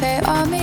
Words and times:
Say 0.00 0.20
all 0.20 0.46
me. 0.46 0.59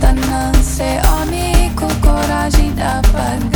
Tá 0.00 0.12
nasce 0.12 1.00
homem 1.12 1.72
com 1.74 1.88
coragem 2.00 2.72
da 2.74 3.00
pra 3.10 3.51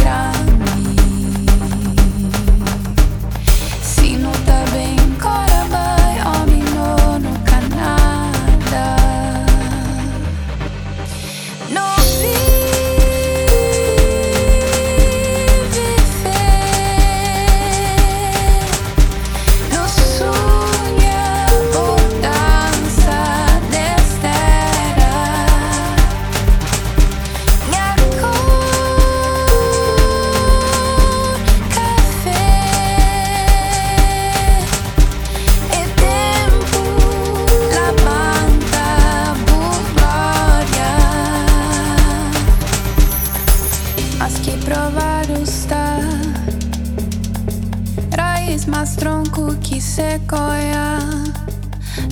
Raiz 48.56 48.64
mais 48.64 48.96
tronco 48.96 49.54
que 49.56 49.78
sequoia. 49.82 50.98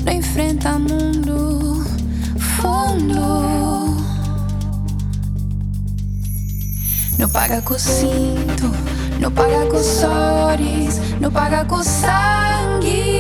Não 0.05 0.13
enfrenta 0.13 0.79
mundo 0.79 1.83
fundo. 2.39 3.97
Não 7.19 7.29
paga 7.31 7.63
com 7.63 7.79
cinto 7.79 8.71
Não 9.19 9.31
paga 9.31 9.67
com 9.67 9.83
sores 9.83 11.01
Não 11.21 11.31
paga 11.31 11.65
com 11.65 11.83
sangue 11.83 13.14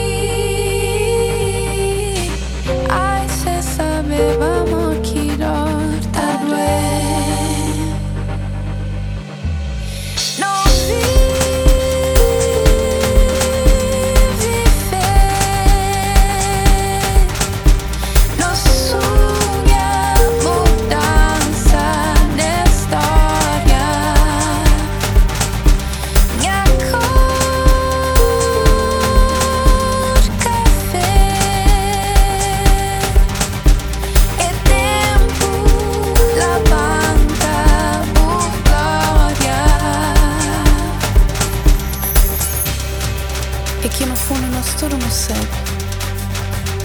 É 43.84 43.88
que 43.88 44.06
no 44.06 44.16
fundo 44.16 44.46
nós 44.46 44.74
tudo 44.80 44.96
nos 44.96 45.12
sabe. 45.12 45.46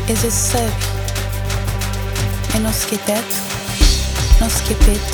Esse 0.09 0.29
sabe. 0.29 0.69
É 2.53 2.59
nós 2.59 2.83
que 2.83 2.97
teto, 2.97 3.35
nós 4.41 4.59
que 4.59 4.75
peito, 4.75 5.13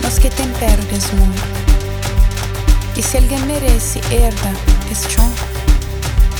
nós 0.00 0.16
que 0.20 0.30
tempero 0.30 0.80
desse 0.84 1.12
mundo. 1.16 1.42
E 2.96 3.02
se 3.02 3.16
alguém 3.16 3.40
merece 3.40 3.98
herda 4.12 4.52
esse 4.92 5.10
chão, 5.10 5.28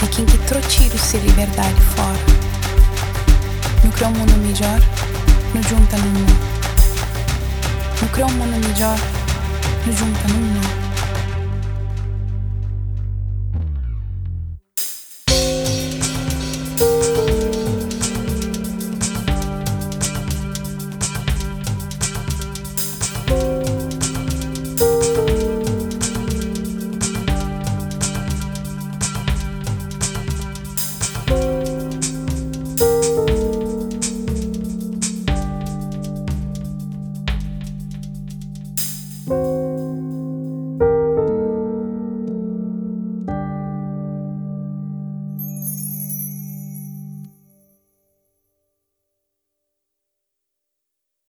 é 0.04 0.06
quem 0.06 0.24
que 0.24 0.38
trotira 0.38 0.96
se 0.96 1.16
liberdade 1.16 1.80
fora. 1.96 2.20
Não 3.82 3.90
cria 3.90 4.06
um 4.06 4.12
mundo 4.12 4.36
melhor, 4.36 4.80
não 5.54 5.62
junta 5.64 5.96
no 5.96 6.06
mundo. 6.06 6.38
Não 8.00 8.08
cria 8.10 8.26
um 8.26 8.30
mundo 8.30 8.68
melhor, 8.68 8.98
não 9.84 9.92
junta 9.92 10.28
no 10.28 10.38
mundo. 10.38 10.85